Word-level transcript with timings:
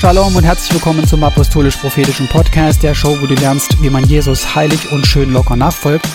Shalom 0.00 0.34
und 0.34 0.44
herzlich 0.44 0.72
willkommen 0.72 1.06
zum 1.06 1.22
Apostolisch-Prophetischen 1.22 2.26
Podcast, 2.26 2.82
der 2.82 2.94
Show, 2.94 3.20
wo 3.20 3.26
du 3.26 3.34
lernst, 3.34 3.82
wie 3.82 3.90
man 3.90 4.02
Jesus 4.06 4.54
heilig 4.54 4.90
und 4.92 5.06
schön 5.06 5.30
locker 5.30 5.56
nachfolgt. 5.56 6.08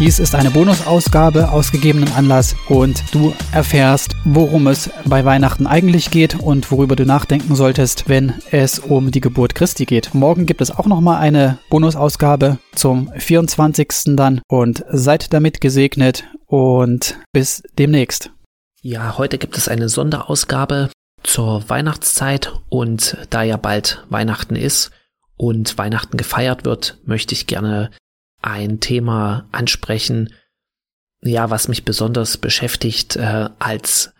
Dies 0.00 0.20
ist 0.20 0.34
eine 0.34 0.50
Bonusausgabe 0.50 1.50
aus 1.50 1.70
gegebenen 1.70 2.10
Anlass 2.14 2.56
und 2.70 3.04
du 3.12 3.34
erfährst, 3.52 4.16
worum 4.24 4.68
es 4.68 4.88
bei 5.04 5.26
Weihnachten 5.26 5.66
eigentlich 5.66 6.10
geht 6.10 6.40
und 6.40 6.72
worüber 6.72 6.96
du 6.96 7.04
nachdenken 7.04 7.54
solltest, 7.54 8.08
wenn 8.08 8.32
es 8.52 8.78
um 8.78 9.10
die 9.10 9.20
Geburt 9.20 9.54
Christi 9.54 9.84
geht. 9.84 10.14
Morgen 10.14 10.46
gibt 10.46 10.62
es 10.62 10.70
auch 10.70 10.86
nochmal 10.86 11.20
eine 11.20 11.58
Bonusausgabe 11.68 12.56
zum 12.74 13.12
24. 13.18 14.16
dann 14.16 14.40
und 14.48 14.82
seid 14.90 15.34
damit 15.34 15.60
gesegnet 15.60 16.24
und 16.46 17.18
bis 17.34 17.62
demnächst. 17.78 18.30
Ja, 18.80 19.18
heute 19.18 19.36
gibt 19.36 19.58
es 19.58 19.68
eine 19.68 19.90
Sonderausgabe 19.90 20.88
zur 21.26 21.68
Weihnachtszeit 21.68 22.52
und 22.68 23.16
da 23.30 23.42
ja 23.42 23.56
bald 23.56 24.04
Weihnachten 24.08 24.56
ist 24.56 24.90
und 25.36 25.76
Weihnachten 25.76 26.16
gefeiert 26.16 26.64
wird, 26.64 26.98
möchte 27.04 27.34
ich 27.34 27.46
gerne 27.46 27.90
ein 28.42 28.80
Thema 28.80 29.48
ansprechen, 29.52 30.32
ja, 31.22 31.50
was 31.50 31.68
mich 31.68 31.84
besonders 31.84 32.36
beschäftigt 32.36 33.16
äh, 33.16 33.50
als 33.58 34.12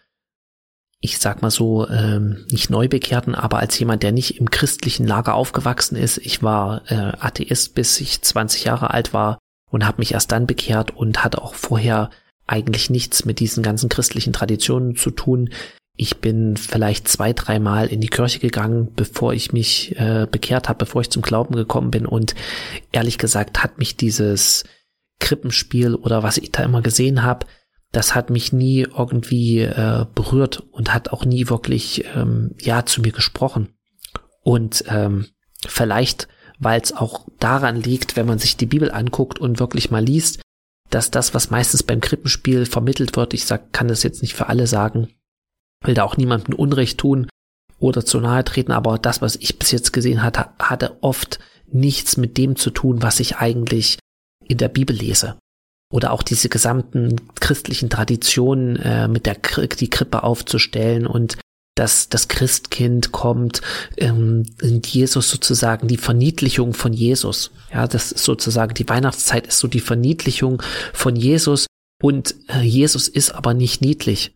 ich 1.00 1.19
sag 1.19 1.42
mal 1.42 1.50
so, 1.50 1.88
ähm, 1.88 2.47
nicht 2.50 2.70
Neubekehrten, 2.70 3.34
aber 3.34 3.59
als 3.59 3.78
jemand, 3.78 4.02
der 4.02 4.12
nicht 4.12 4.41
im 4.41 4.50
christlichen 4.50 5.06
Lager 5.06 5.34
aufgewachsen 5.34 5.95
ist. 5.95 6.19
Ich 6.19 6.42
war 6.42 6.83
äh, 6.91 7.12
Atheist, 7.20 7.75
bis 7.75 8.00
ich 8.00 8.23
20 8.23 8.64
Jahre 8.64 8.91
alt 8.91 9.12
war 9.12 9.38
und 9.70 9.86
habe 9.86 9.98
mich 9.98 10.14
erst 10.14 10.33
dann 10.33 10.47
bekehrt 10.47 10.97
und 10.97 11.23
hatte 11.23 11.42
auch 11.42 11.55
vorher 11.55 12.11
eigentlich 12.47 12.91
nichts 12.91 13.25
mit 13.25 13.41
diesen 13.41 13.62
ganzen 13.62 13.89
christlichen 13.89 14.33
Traditionen 14.33 14.97
zu 14.97 15.11
tun. 15.11 15.50
Ich 15.97 16.19
bin 16.19 16.56
vielleicht 16.56 17.08
zwei, 17.08 17.33
dreimal 17.33 17.86
in 17.86 18.00
die 18.00 18.08
Kirche 18.08 18.39
gegangen, 18.39 18.92
bevor 18.94 19.33
ich 19.33 19.52
mich 19.52 19.98
äh, 19.98 20.27
bekehrt 20.30 20.69
habe, 20.69 20.80
bevor 20.80 21.00
ich 21.00 21.11
zum 21.11 21.22
Glauben 21.22 21.55
gekommen 21.56 21.91
bin. 21.91 22.06
Und 22.06 22.34
ehrlich 22.92 23.16
gesagt 23.16 23.62
hat 23.62 23.78
mich 23.78 23.97
dieses 23.97 24.64
Krippenspiel 25.19 25.94
oder 25.94 26.22
was 26.22 26.36
ich 26.36 26.52
da 26.52 26.62
immer 26.62 26.83
gesehen 26.83 27.22
habe, 27.22 27.47
das 27.92 28.14
hat 28.14 28.28
mich 28.28 28.52
nie 28.52 28.83
irgendwie 28.83 29.61
äh, 29.61 30.05
berührt 30.14 30.62
und 30.70 30.92
hat 30.92 31.08
auch 31.11 31.24
nie 31.24 31.48
wirklich 31.48 32.05
ähm, 32.14 32.55
ja 32.61 32.84
zu 32.84 33.00
mir 33.00 33.12
gesprochen. 33.12 33.70
Und 34.42 34.84
ähm, 34.89 35.27
vielleicht, 35.67 36.28
weil 36.58 36.80
es 36.80 36.94
auch 36.94 37.27
daran 37.39 37.80
liegt, 37.80 38.17
wenn 38.17 38.27
man 38.27 38.39
sich 38.39 38.58
die 38.58 38.67
Bibel 38.67 38.91
anguckt 38.91 39.39
und 39.39 39.61
wirklich 39.61 39.91
mal 39.91 40.05
liest, 40.05 40.41
dass 40.91 41.11
das, 41.11 41.34
was 41.34 41.50
meistens 41.50 41.83
beim 41.83 42.00
Krippenspiel 42.00 42.67
vermittelt 42.67 43.17
wird, 43.17 43.34
ich 43.34 43.44
sag, 43.44 43.72
kann 43.72 43.89
das 43.89 44.02
jetzt 44.02 44.22
nicht 44.22 44.34
für 44.34 44.48
alle 44.48 44.67
sagen, 44.67 45.08
will 45.84 45.94
da 45.94 46.05
auch 46.05 46.16
niemandem 46.16 46.55
Unrecht 46.55 46.98
tun 46.98 47.28
oder 47.78 48.05
zu 48.05 48.20
nahe 48.20 48.44
treten, 48.44 48.72
aber 48.72 48.98
das, 48.98 49.20
was 49.20 49.36
ich 49.36 49.58
bis 49.58 49.70
jetzt 49.70 49.92
gesehen 49.92 50.22
hatte, 50.22 50.46
hatte 50.58 50.96
oft 51.02 51.38
nichts 51.66 52.16
mit 52.16 52.36
dem 52.38 52.56
zu 52.56 52.70
tun, 52.70 53.02
was 53.02 53.20
ich 53.20 53.36
eigentlich 53.36 53.98
in 54.46 54.58
der 54.58 54.68
Bibel 54.68 54.96
lese. 54.96 55.36
Oder 55.92 56.12
auch 56.12 56.22
diese 56.22 56.48
gesamten 56.48 57.16
christlichen 57.38 57.91
Traditionen 57.91 58.77
äh, 58.77 59.08
mit 59.08 59.27
der 59.27 59.36
die 59.78 59.91
Krippe 59.91 60.24
aufzustellen 60.24 61.06
und 61.06 61.36
dass 61.77 62.08
das 62.08 62.28
Christkind 62.28 63.12
kommt, 63.12 63.61
ähm, 63.98 64.44
Jesus 64.62 65.30
sozusagen 65.30 65.88
die 65.88 65.98
Verniedlichung 65.98 66.72
von 66.72 66.92
Jesus. 66.92 67.52
Ja, 67.72 67.86
das 67.86 68.12
ist 68.12 68.24
sozusagen 68.24 68.74
die 68.74 68.88
Weihnachtszeit 68.88 69.46
ist 69.46 69.58
so 69.58 69.68
die 69.68 69.80
Verniedlichung 69.80 70.62
von 70.92 71.14
Jesus 71.14 71.66
und 72.02 72.34
äh, 72.48 72.62
Jesus 72.62 73.08
ist 73.08 73.30
aber 73.30 73.55
nicht 73.55 73.83
niedlich. 73.83 74.33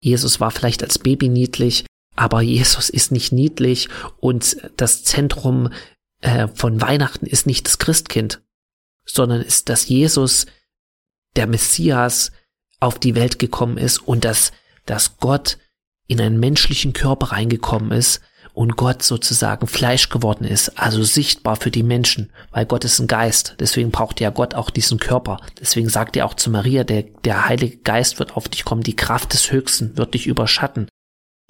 Jesus 0.00 0.40
war 0.40 0.50
vielleicht 0.50 0.82
als 0.82 0.98
Baby 0.98 1.28
niedlich, 1.28 1.84
aber 2.16 2.40
Jesus 2.40 2.90
ist 2.90 3.12
nicht 3.12 3.32
niedlich 3.32 3.88
und 4.18 4.56
das 4.76 5.04
Zentrum 5.04 5.72
äh, 6.20 6.48
von 6.48 6.80
Weihnachten 6.80 7.26
ist 7.26 7.46
nicht 7.46 7.66
das 7.66 7.78
Christkind, 7.78 8.42
sondern 9.06 9.40
ist, 9.40 9.68
dass 9.68 9.88
Jesus, 9.88 10.46
der 11.36 11.46
Messias, 11.46 12.32
auf 12.80 12.98
die 12.98 13.14
Welt 13.14 13.38
gekommen 13.38 13.76
ist 13.76 13.98
und 13.98 14.24
dass, 14.24 14.52
dass 14.86 15.18
Gott 15.18 15.58
in 16.06 16.20
einen 16.20 16.40
menschlichen 16.40 16.94
Körper 16.94 17.32
reingekommen 17.32 17.92
ist 17.92 18.22
und 18.60 18.76
Gott 18.76 19.02
sozusagen 19.02 19.66
Fleisch 19.66 20.10
geworden 20.10 20.44
ist, 20.44 20.78
also 20.78 21.02
sichtbar 21.02 21.56
für 21.56 21.70
die 21.70 21.82
Menschen, 21.82 22.28
weil 22.50 22.66
Gott 22.66 22.84
ist 22.84 22.98
ein 22.98 23.06
Geist. 23.06 23.54
Deswegen 23.58 23.90
braucht 23.90 24.20
ja 24.20 24.28
Gott 24.28 24.54
auch 24.54 24.68
diesen 24.68 24.98
Körper. 24.98 25.38
Deswegen 25.58 25.88
sagt 25.88 26.14
er 26.14 26.26
auch 26.26 26.34
zu 26.34 26.50
Maria, 26.50 26.84
der, 26.84 27.04
der 27.24 27.48
Heilige 27.48 27.78
Geist 27.78 28.18
wird 28.18 28.36
auf 28.36 28.50
dich 28.50 28.66
kommen, 28.66 28.82
die 28.82 28.96
Kraft 28.96 29.32
des 29.32 29.50
Höchsten 29.50 29.96
wird 29.96 30.12
dich 30.12 30.26
überschatten. 30.26 30.90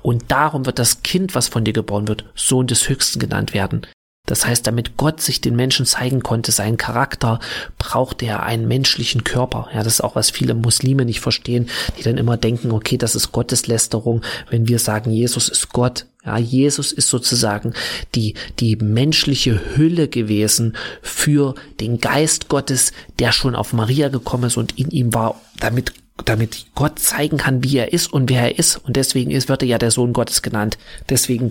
Und 0.01 0.31
darum 0.31 0.67
wird 0.67 0.79
das 0.79 1.03
Kind, 1.03 1.35
was 1.35 1.49
von 1.49 1.65
dir 1.65 1.73
geboren 1.73 2.07
wird, 2.07 2.27
Sohn 2.37 2.69
des 2.69 2.89
Höchsten 2.89 3.19
genannt 3.19 3.55
werden. 3.55 3.89
Das 4.29 4.47
heißt, 4.47 4.65
damit 4.65 4.97
Gott 4.97 5.21
sich 5.21 5.41
den 5.41 5.57
Menschen 5.57 5.87
zeigen 5.87 6.23
konnte, 6.23 6.53
seinen 6.53 6.77
Charakter, 6.77 7.41
braucht 7.79 8.23
er 8.23 8.45
einen 8.45 8.69
menschlichen 8.69 9.25
Körper. 9.25 9.69
Ja, 9.75 9.83
das 9.83 9.95
ist 9.95 10.01
auch, 10.03 10.15
was 10.15 10.31
viele 10.31 10.55
Muslime 10.55 11.05
nicht 11.05 11.19
verstehen, 11.19 11.69
die 11.99 12.05
dann 12.05 12.19
immer 12.19 12.37
denken, 12.37 12.71
okay, 12.71 12.99
das 12.99 13.17
ist 13.17 13.33
Gotteslästerung, 13.33 14.23
wenn 14.49 14.69
wir 14.69 14.79
sagen, 14.79 15.11
Jesus 15.11 15.49
ist 15.49 15.73
Gott. 15.73 16.07
Ja, 16.25 16.37
Jesus 16.37 16.93
ist 16.93 17.09
sozusagen 17.09 17.73
die, 18.15 18.35
die 18.59 18.77
menschliche 18.77 19.77
Hülle 19.77 20.07
gewesen 20.09 20.77
für 21.01 21.55
den 21.81 21.99
Geist 21.99 22.49
Gottes, 22.49 22.93
der 23.19 23.33
schon 23.33 23.55
auf 23.55 23.73
Maria 23.73 24.09
gekommen 24.09 24.45
ist 24.45 24.59
und 24.59 24.79
in 24.79 24.91
ihm 24.91 25.15
war, 25.15 25.41
damit 25.59 25.95
damit 26.25 26.67
Gott 26.75 26.99
zeigen 26.99 27.39
kann, 27.39 27.65
wie 27.65 27.79
er 27.79 27.95
ist 27.95 28.13
und 28.13 28.29
wer 28.29 28.43
er 28.43 28.59
ist. 28.59 28.77
Und 28.77 28.97
deswegen 28.97 29.31
ist, 29.31 29.49
wird 29.49 29.63
er 29.63 29.69
ja 29.69 29.79
der 29.79 29.91
Sohn 29.91 30.13
Gottes 30.13 30.43
genannt. 30.43 30.77
Deswegen, 31.09 31.51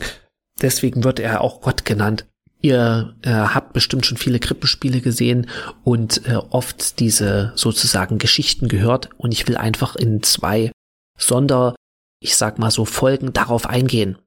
deswegen 0.62 1.04
wird 1.04 1.20
er 1.20 1.42
auch 1.42 1.62
Gott 1.62 1.86
genannt. 1.86 2.26
Ihr 2.62 3.16
äh, 3.22 3.30
habt 3.32 3.74
bestimmt 3.74 4.06
schon 4.06 4.18
viele 4.18 4.40
Krippenspiele 4.40 5.00
gesehen 5.00 5.50
und 5.84 6.28
äh, 6.28 6.36
oft 6.36 7.00
diese 7.00 7.54
sozusagen 7.56 8.18
Geschichten 8.18 8.68
gehört 8.68 9.10
und 9.18 9.32
ich 9.32 9.48
will 9.48 9.56
einfach 9.56 9.96
in 9.96 10.24
zwei 10.24 10.72
Sonder, 11.18 11.74
ich 12.22 12.36
sag 12.36 12.60
mal 12.60 12.70
so 12.70 12.84
Folgen 12.84 13.32
darauf 13.32 13.66
eingehen, 13.66 14.18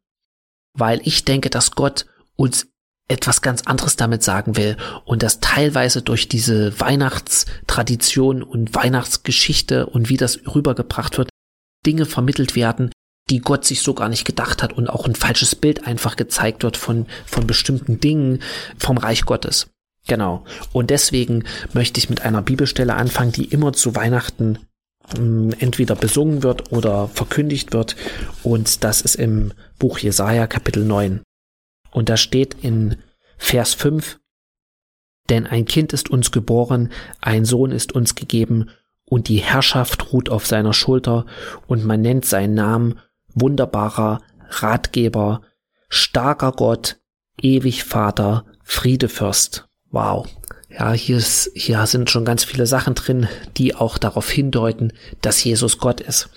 weil 0.75 1.01
ich 1.05 1.25
denke, 1.25 1.51
dass 1.51 1.73
Gott 1.73 2.07
uns 2.37 2.67
etwas 3.09 3.43
ganz 3.43 3.63
anderes 3.63 3.97
damit 3.97 4.23
sagen 4.23 4.57
will 4.57 4.77
und 5.05 5.23
dass 5.23 5.41
teilweise 5.41 6.03
durch 6.03 6.29
diese 6.29 6.79
Weihnachtstradition 6.81 8.43
und 8.43 8.75
Weihnachtsgeschichte 8.75 9.87
und 9.87 10.09
wie 10.09 10.17
das 10.17 10.41
rübergebracht 10.55 11.19
wird, 11.19 11.29
Dinge 11.85 12.07
vermittelt 12.07 12.55
werden, 12.55 12.91
die 13.29 13.41
Gott 13.41 13.65
sich 13.65 13.83
so 13.83 13.95
gar 13.95 14.09
nicht 14.09 14.25
gedacht 14.25 14.63
hat 14.63 14.73
und 14.73 14.89
auch 14.89 15.07
ein 15.07 15.15
falsches 15.15 15.55
Bild 15.55 15.87
einfach 15.87 16.17
gezeigt 16.17 16.63
wird 16.63 16.77
von, 16.77 17.07
von 17.27 17.47
bestimmten 17.47 18.01
Dingen 18.01 18.41
vom 18.79 18.99
Reich 18.99 19.25
Gottes. 19.25 19.69
Genau. 20.07 20.45
Und 20.73 20.91
deswegen 20.91 21.45
möchte 21.73 21.99
ich 21.99 22.11
mit 22.11 22.23
einer 22.23 22.43
Bibelstelle 22.43 22.95
anfangen, 22.95 23.33
die 23.33 23.45
immer 23.45 23.73
zu 23.73 23.95
Weihnachten 23.95 24.59
entweder 25.15 25.95
besungen 25.95 26.43
wird 26.43 26.73
oder 26.73 27.09
verkündigt 27.09 27.73
wird. 27.73 27.97
Und 28.43 28.85
das 28.85 29.01
ist 29.03 29.17
im 29.17 29.53
Buch 29.79 29.99
Jesaja 29.99 30.47
Kapitel 30.47 30.85
9. 30.85 31.23
Und 31.91 32.09
da 32.09 32.17
steht 32.17 32.57
in 32.63 32.97
Vers 33.37 33.75
5, 33.75 34.19
denn 35.29 35.47
ein 35.47 35.65
Kind 35.65 35.93
ist 35.93 36.11
uns 36.11 36.31
geboren, 36.33 36.91
ein 37.21 37.45
Sohn 37.45 37.71
ist 37.71 37.93
uns 37.93 38.15
gegeben, 38.15 38.71
und 39.05 39.29
die 39.29 39.39
Herrschaft 39.39 40.13
ruht 40.13 40.31
auf 40.31 40.47
seiner 40.47 40.73
Schulter, 40.73 41.27
und 41.67 41.85
man 41.85 42.01
nennt 42.01 42.25
seinen 42.25 42.55
Namen 42.55 42.99
wunderbarer 43.35 44.23
Ratgeber, 44.49 45.43
starker 45.89 46.53
Gott, 46.53 46.99
ewig 47.41 47.85
Vater, 47.85 48.47
Friedefürst. 48.63 49.69
Wow. 49.91 50.27
Ja, 50.79 50.93
hier, 50.93 51.19
ist, 51.19 51.51
hier 51.55 51.87
sind 51.87 52.11
schon 52.11 52.25
ganz 52.25 52.45
viele 52.45 52.67
Sachen 52.67 52.95
drin, 52.95 53.29
die 53.59 53.75
auch 53.75 53.99
darauf 53.99 54.31
hindeuten, 54.31 54.93
dass 55.21 55.45
Jesus 55.45 55.79
Gott 55.79 56.01
ist. 56.01 56.31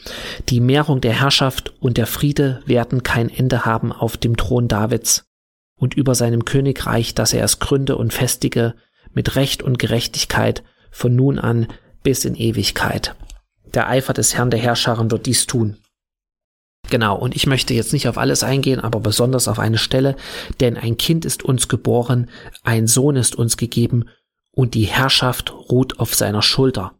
Die 0.50 0.60
Mehrung 0.60 1.00
der 1.00 1.14
Herrschaft 1.14 1.74
und 1.80 1.98
der 1.98 2.08
Friede 2.08 2.62
werden 2.66 3.02
kein 3.02 3.30
Ende 3.30 3.66
haben 3.66 3.94
auf 3.94 4.18
dem 4.18 4.36
Thron 4.36 4.68
Davids 4.68 5.24
und 5.78 5.94
über 5.94 6.16
seinem 6.16 6.44
Königreich, 6.44 7.16
dass 7.16 7.34
er 7.34 7.46
es 7.46 7.60
gründe 7.60 7.96
und 7.98 8.14
festige 8.14 8.76
mit 9.14 9.36
Recht 9.36 9.64
und 9.64 9.80
Gerechtigkeit 9.80 10.64
von 10.92 11.16
nun 11.16 11.40
an 11.40 11.68
bis 12.04 12.26
in 12.26 12.36
Ewigkeit. 12.36 13.16
Der 13.74 13.90
Eifer 13.90 14.14
des 14.14 14.36
Herrn 14.36 14.50
der 14.50 14.60
Herrscharen 14.60 15.12
wird 15.12 15.26
dies 15.26 15.48
tun. 15.48 15.78
Genau, 16.90 17.18
und 17.18 17.36
ich 17.36 17.48
möchte 17.48 17.74
jetzt 17.74 17.94
nicht 17.94 18.08
auf 18.08 18.18
alles 18.18 18.44
eingehen, 18.44 18.80
aber 18.80 19.00
besonders 19.00 19.48
auf 19.48 19.60
eine 19.60 19.78
Stelle, 19.78 20.16
denn 20.60 20.78
ein 20.78 20.98
Kind 20.98 21.26
ist 21.26 21.44
uns 21.44 21.68
geboren, 21.68 22.30
ein 22.64 22.86
Sohn 22.86 23.16
ist 23.16 23.36
uns 23.36 23.58
gegeben, 23.58 24.06
und 24.56 24.74
die 24.74 24.86
Herrschaft 24.86 25.54
ruht 25.54 26.00
auf 26.00 26.16
seiner 26.16 26.42
Schulter. 26.42 26.98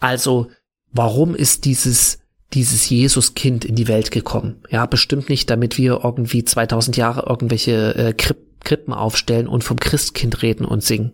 Also, 0.00 0.50
warum 0.92 1.34
ist 1.34 1.64
dieses, 1.64 2.18
dieses 2.52 2.88
Jesuskind 2.90 3.64
in 3.64 3.76
die 3.76 3.88
Welt 3.88 4.10
gekommen? 4.10 4.62
Ja, 4.68 4.86
bestimmt 4.86 5.28
nicht, 5.28 5.48
damit 5.48 5.78
wir 5.78 6.00
irgendwie 6.04 6.44
2000 6.44 6.96
Jahre 6.96 7.26
irgendwelche 7.28 7.94
äh, 7.94 8.12
Kripp, 8.12 8.38
Krippen 8.62 8.92
aufstellen 8.92 9.48
und 9.48 9.64
vom 9.64 9.78
Christkind 9.78 10.42
reden 10.42 10.66
und 10.66 10.82
singen, 10.82 11.12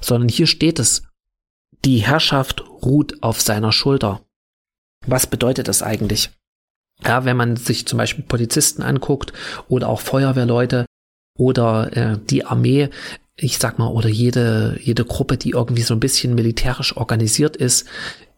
sondern 0.00 0.30
hier 0.30 0.46
steht 0.46 0.78
es, 0.78 1.02
die 1.84 1.98
Herrschaft 1.98 2.64
ruht 2.82 3.22
auf 3.22 3.42
seiner 3.42 3.72
Schulter. 3.72 4.22
Was 5.06 5.26
bedeutet 5.26 5.68
das 5.68 5.82
eigentlich? 5.82 6.30
Ja, 7.04 7.24
wenn 7.26 7.36
man 7.36 7.56
sich 7.56 7.86
zum 7.86 7.98
Beispiel 7.98 8.24
Polizisten 8.24 8.82
anguckt 8.82 9.32
oder 9.68 9.88
auch 9.88 10.00
Feuerwehrleute, 10.00 10.86
oder 11.40 11.96
äh, 11.96 12.18
die 12.18 12.44
Armee, 12.44 12.90
ich 13.42 13.58
sag 13.58 13.78
mal, 13.78 13.88
oder 13.88 14.08
jede, 14.08 14.78
jede 14.82 15.04
Gruppe, 15.04 15.36
die 15.36 15.50
irgendwie 15.50 15.82
so 15.82 15.94
ein 15.94 16.00
bisschen 16.00 16.34
militärisch 16.34 16.96
organisiert 16.96 17.56
ist, 17.56 17.86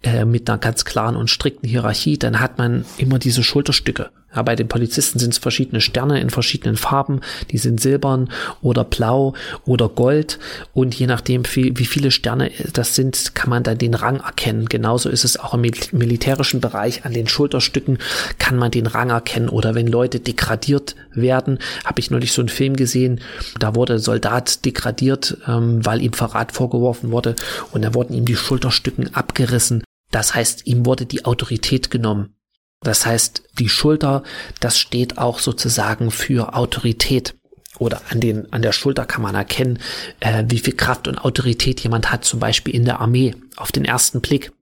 äh, 0.02 0.24
mit 0.24 0.48
einer 0.48 0.58
ganz 0.58 0.84
klaren 0.84 1.16
und 1.16 1.28
strikten 1.28 1.68
Hierarchie, 1.68 2.18
dann 2.18 2.40
hat 2.40 2.58
man 2.58 2.84
immer 2.98 3.18
diese 3.18 3.42
Schulterstücke. 3.42 4.10
Ja, 4.34 4.42
bei 4.42 4.56
den 4.56 4.68
Polizisten 4.68 5.18
sind 5.18 5.32
es 5.32 5.38
verschiedene 5.38 5.80
Sterne 5.80 6.20
in 6.20 6.30
verschiedenen 6.30 6.76
Farben, 6.76 7.20
die 7.50 7.58
sind 7.58 7.80
silbern 7.80 8.30
oder 8.62 8.84
blau 8.84 9.34
oder 9.66 9.88
gold. 9.88 10.38
Und 10.72 10.94
je 10.94 11.06
nachdem, 11.06 11.42
wie, 11.54 11.84
viele 11.84 12.10
Sterne 12.10 12.50
das 12.72 12.94
sind, 12.94 13.34
kann 13.34 13.50
man 13.50 13.62
dann 13.62 13.78
den 13.78 13.94
Rang 13.94 14.20
erkennen. 14.20 14.66
Genauso 14.66 15.08
ist 15.08 15.24
es 15.24 15.38
auch 15.38 15.54
im 15.54 15.60
militärischen 15.60 16.60
Bereich. 16.60 17.04
An 17.04 17.12
den 17.12 17.28
Schulterstücken 17.28 17.98
kann 18.38 18.56
man 18.56 18.70
den 18.70 18.86
Rang 18.86 19.10
erkennen. 19.10 19.48
Oder 19.48 19.74
wenn 19.74 19.86
Leute 19.86 20.20
degradiert 20.20 20.96
werden, 21.12 21.58
habe 21.84 22.00
ich 22.00 22.10
neulich 22.10 22.32
so 22.32 22.40
einen 22.40 22.48
Film 22.48 22.76
gesehen, 22.76 23.20
da 23.58 23.74
wurde 23.74 23.98
Soldat 23.98 24.64
degradiert, 24.64 25.36
ähm, 25.46 25.84
weil 25.84 26.02
ihm 26.02 26.12
Verrat 26.12 26.52
vorgeworfen 26.52 27.10
wurde. 27.10 27.36
Und 27.72 27.82
da 27.82 27.94
wurden 27.94 28.14
ihm 28.14 28.24
die 28.24 28.36
Schulterstücken 28.36 29.14
abgerissen. 29.14 29.82
Das 30.10 30.34
heißt, 30.34 30.66
ihm 30.66 30.86
wurde 30.86 31.06
die 31.06 31.24
Autorität 31.24 31.90
genommen. 31.90 32.34
Das 32.82 33.06
heißt, 33.06 33.42
die 33.58 33.68
Schulter, 33.68 34.22
das 34.60 34.78
steht 34.78 35.18
auch 35.18 35.38
sozusagen 35.38 36.10
für 36.10 36.54
Autorität. 36.54 37.34
Oder 37.78 38.02
an, 38.10 38.20
den, 38.20 38.52
an 38.52 38.62
der 38.62 38.72
Schulter 38.72 39.06
kann 39.06 39.22
man 39.22 39.34
erkennen, 39.34 39.78
äh, 40.20 40.44
wie 40.48 40.58
viel 40.58 40.74
Kraft 40.74 41.08
und 41.08 41.18
Autorität 41.18 41.80
jemand 41.80 42.12
hat, 42.12 42.24
zum 42.24 42.38
Beispiel 42.38 42.74
in 42.74 42.84
der 42.84 43.00
Armee, 43.00 43.34
auf 43.56 43.72
den 43.72 43.84
ersten 43.84 44.20
Blick. 44.20 44.52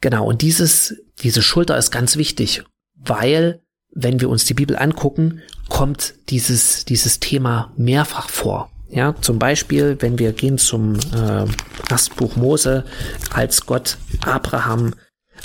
Genau, 0.00 0.26
und 0.26 0.42
dieses, 0.42 0.96
diese 1.20 1.42
Schulter 1.42 1.78
ist 1.78 1.90
ganz 1.90 2.16
wichtig, 2.16 2.62
weil, 2.94 3.62
wenn 3.90 4.20
wir 4.20 4.28
uns 4.28 4.44
die 4.44 4.54
Bibel 4.54 4.76
angucken, 4.76 5.40
kommt 5.68 6.14
dieses, 6.28 6.84
dieses 6.84 7.20
Thema 7.20 7.72
mehrfach 7.76 8.28
vor. 8.28 8.70
Ja, 8.90 9.14
zum 9.20 9.38
Beispiel, 9.38 9.96
wenn 10.00 10.18
wir 10.18 10.32
gehen 10.32 10.58
zum 10.58 10.94
äh, 10.94 11.46
ersten 11.88 12.14
Buch 12.16 12.36
Mose, 12.36 12.84
als 13.30 13.66
Gott 13.66 13.96
Abraham, 14.20 14.94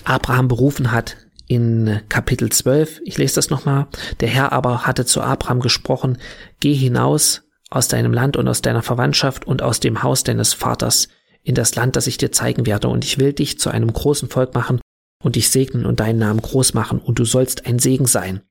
Abraham 0.04 0.48
berufen 0.50 0.92
hat, 0.92 1.16
in 1.50 2.00
Kapitel 2.10 2.50
12. 2.51 3.01
Ich 3.04 3.18
lese 3.18 3.36
das 3.36 3.50
nochmal. 3.50 3.88
Der 4.22 4.30
Herr 4.30 4.54
aber 4.54 4.86
hatte 4.86 5.04
zu 5.04 5.22
Abraham 5.22 5.60
gesprochen, 5.60 6.19
geh 6.60 6.74
hinaus 6.74 7.42
aus 7.72 7.88
deinem 7.88 8.13
Land 8.13 8.38
und 8.38 8.48
aus 8.48 8.62
deiner 8.62 8.84
Verwandtschaft 8.84 9.46
und 9.46 9.62
aus 9.62 9.80
dem 9.80 10.04
Haus 10.04 10.24
deines 10.24 10.54
Vaters 10.54 11.10
in 11.44 11.56
das 11.56 11.75
Land, 11.75 11.96
das 11.96 12.07
ich 12.07 12.18
dir 12.18 12.31
zeigen 12.31 12.68
werde, 12.68 12.88
und 12.88 13.04
ich 13.04 13.18
will 13.18 13.34
dich 13.34 13.60
zu 13.60 13.72
einem 13.72 13.92
großen 13.92 14.30
Volk 14.30 14.54
machen 14.54 14.80
und 15.24 15.36
dich 15.36 15.50
segnen 15.50 15.86
und 15.86 16.00
deinen 16.00 16.19
Namen 16.19 16.42
groß 16.42 16.75
machen, 16.75 17.00
und 17.00 17.18
du 17.18 17.25
sollst 17.25 17.66
ein 17.66 17.80
Segen 17.80 18.06
sein. 18.06 18.42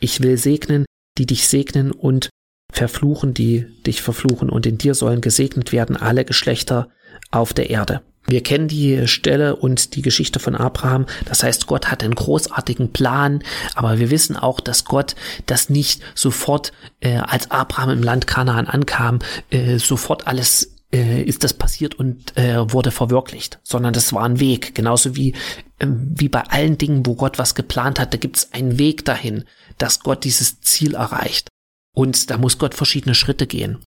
Ich 0.00 0.22
will 0.22 0.38
segnen, 0.38 0.86
die 1.18 1.26
dich 1.26 1.48
segnen 1.48 1.92
und 1.92 2.30
verfluchen, 2.72 3.34
die 3.34 3.66
dich 3.86 4.00
verfluchen, 4.00 4.48
und 4.48 4.64
in 4.64 4.78
dir 4.78 4.94
sollen 4.94 5.20
gesegnet 5.20 5.72
werden 5.72 5.96
alle 5.96 6.24
Geschlechter 6.24 6.88
auf 7.30 7.52
der 7.52 7.68
Erde. 7.68 8.00
Wir 8.28 8.42
kennen 8.42 8.68
die 8.68 9.08
Stelle 9.08 9.56
und 9.56 9.96
die 9.96 10.02
Geschichte 10.02 10.38
von 10.38 10.54
Abraham. 10.54 11.06
Das 11.24 11.42
heißt, 11.42 11.66
Gott 11.66 11.90
hat 11.90 12.04
einen 12.04 12.14
großartigen 12.14 12.92
Plan, 12.92 13.42
aber 13.74 13.98
wir 13.98 14.10
wissen 14.10 14.36
auch, 14.36 14.60
dass 14.60 14.84
Gott 14.84 15.16
das 15.46 15.70
nicht 15.70 16.02
sofort, 16.14 16.72
äh, 17.00 17.16
als 17.16 17.50
Abraham 17.50 17.90
im 17.90 18.02
Land 18.02 18.26
Kanaan 18.26 18.66
ankam, 18.66 19.20
äh, 19.50 19.78
sofort 19.78 20.26
alles 20.26 20.74
äh, 20.92 21.22
ist 21.22 21.44
das 21.44 21.54
passiert 21.54 21.94
und 21.94 22.36
äh, 22.36 22.72
wurde 22.72 22.90
verwirklicht, 22.90 23.60
sondern 23.62 23.92
das 23.92 24.12
war 24.12 24.24
ein 24.24 24.40
Weg. 24.40 24.74
Genauso 24.74 25.16
wie, 25.16 25.32
äh, 25.78 25.86
wie 25.86 26.28
bei 26.28 26.42
allen 26.42 26.78
Dingen, 26.78 27.04
wo 27.06 27.14
Gott 27.14 27.38
was 27.38 27.54
geplant 27.54 27.98
hat, 27.98 28.12
da 28.12 28.18
gibt 28.18 28.36
es 28.36 28.52
einen 28.52 28.78
Weg 28.78 29.04
dahin, 29.04 29.44
dass 29.78 30.00
Gott 30.00 30.24
dieses 30.24 30.60
Ziel 30.60 30.94
erreicht. 30.94 31.48
Und 31.94 32.30
da 32.30 32.38
muss 32.38 32.58
Gott 32.58 32.74
verschiedene 32.74 33.14
Schritte 33.14 33.46
gehen. 33.46 33.78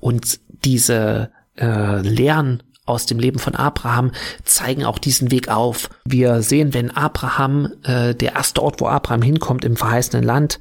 Und 0.00 0.40
diese 0.48 1.30
äh, 1.56 2.00
Lehren 2.00 2.62
aus 2.86 3.06
dem 3.06 3.18
Leben 3.18 3.38
von 3.38 3.54
Abraham 3.54 4.12
zeigen 4.44 4.84
auch 4.84 4.98
diesen 4.98 5.30
Weg 5.30 5.48
auf. 5.48 5.88
Wir 6.04 6.42
sehen, 6.42 6.74
wenn 6.74 6.90
Abraham, 6.90 7.72
äh, 7.84 8.14
der 8.14 8.34
erste 8.34 8.62
Ort, 8.62 8.80
wo 8.80 8.86
Abraham 8.86 9.22
hinkommt 9.22 9.64
im 9.64 9.76
verheißenen 9.76 10.24
Land, 10.24 10.60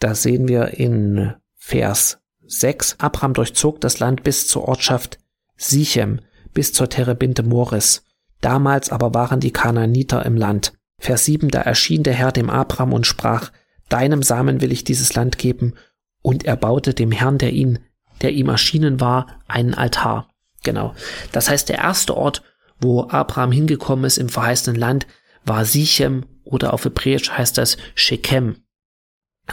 da 0.00 0.14
sehen 0.14 0.48
wir 0.48 0.78
in 0.78 1.34
Vers 1.56 2.20
6, 2.46 2.96
Abraham 2.98 3.34
durchzog 3.34 3.80
das 3.80 3.98
Land 3.98 4.22
bis 4.22 4.48
zur 4.48 4.66
Ortschaft 4.66 5.18
Sichem, 5.56 6.20
bis 6.54 6.72
zur 6.72 6.88
Terebinte 6.88 7.42
Moris. 7.42 8.04
Damals 8.40 8.90
aber 8.90 9.14
waren 9.14 9.40
die 9.40 9.52
Kanaaniter 9.52 10.24
im 10.24 10.36
Land. 10.36 10.72
Vers 10.98 11.24
7, 11.24 11.48
da 11.48 11.60
erschien 11.60 12.02
der 12.02 12.14
Herr 12.14 12.32
dem 12.32 12.50
Abraham 12.50 12.92
und 12.92 13.06
sprach, 13.06 13.50
Deinem 13.88 14.22
Samen 14.22 14.60
will 14.60 14.72
ich 14.72 14.84
dieses 14.84 15.14
Land 15.14 15.38
geben, 15.38 15.74
und 16.22 16.44
er 16.44 16.56
baute 16.56 16.94
dem 16.94 17.12
Herrn, 17.12 17.38
der 17.38 17.52
ihn, 17.52 17.78
der 18.22 18.32
ihm 18.32 18.48
erschienen 18.48 19.00
war, 19.00 19.38
einen 19.46 19.74
Altar. 19.74 20.28
Genau. 20.64 20.94
Das 21.32 21.48
heißt, 21.48 21.68
der 21.68 21.78
erste 21.78 22.16
Ort, 22.16 22.42
wo 22.80 23.08
Abraham 23.08 23.52
hingekommen 23.52 24.04
ist 24.04 24.18
im 24.18 24.28
verheißenen 24.28 24.78
Land, 24.78 25.06
war 25.44 25.64
Sichem 25.64 26.26
oder 26.44 26.72
auf 26.72 26.84
Hebräisch 26.84 27.30
heißt 27.30 27.58
das 27.58 27.76
Shechem. 27.94 28.64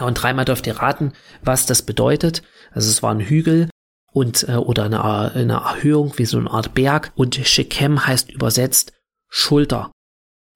Und 0.00 0.14
dreimal 0.14 0.44
dürft 0.44 0.66
ihr 0.66 0.76
raten, 0.76 1.12
was 1.42 1.66
das 1.66 1.82
bedeutet. 1.82 2.42
Also 2.72 2.90
es 2.90 3.02
war 3.02 3.12
ein 3.12 3.20
Hügel 3.20 3.70
und 4.12 4.48
äh, 4.48 4.56
oder 4.56 4.84
eine, 4.84 5.02
eine 5.34 5.54
Erhöhung 5.54 6.12
wie 6.16 6.26
so 6.26 6.38
eine 6.38 6.50
Art 6.50 6.74
Berg 6.74 7.12
und 7.14 7.36
Shechem 7.36 8.06
heißt 8.06 8.30
übersetzt 8.30 8.92
Schulter. 9.28 9.90